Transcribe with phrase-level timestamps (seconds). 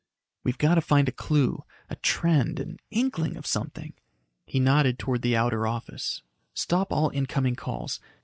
[0.43, 3.93] "We've got to find a clue a trend an inkling of something."
[4.47, 6.23] He nodded toward the outer office.
[6.55, 7.99] "Stop all in coming calls.